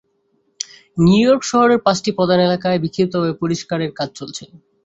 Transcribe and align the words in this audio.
New York 0.97 1.41
শহরের 1.51 1.79
পাঁচটি 1.85 2.09
প্রধান 2.17 2.39
এলাকায় 2.41 2.81
বিক্ষিপ্তভাবে 2.83 3.33
পরিষ্কারের 3.41 3.91
কাজ 3.99 4.09
চলছে। 4.19 4.43